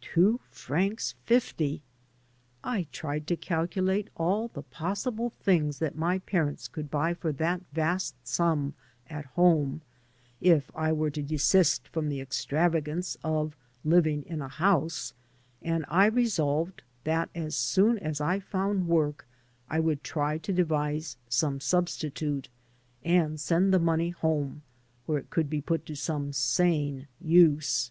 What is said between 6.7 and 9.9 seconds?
buy for that vast sum at home